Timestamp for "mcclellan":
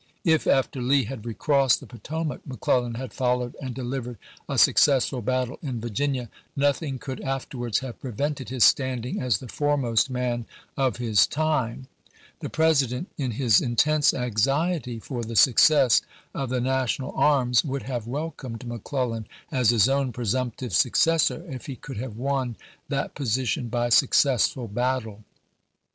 18.65-19.27